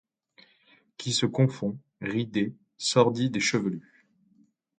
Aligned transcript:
Qui 0.97 1.13
se 1.13 1.27
confond, 1.27 1.77
ridé, 2.01 2.55
sordide 2.79 3.35
et 3.35 3.39
chevelu 3.39 3.83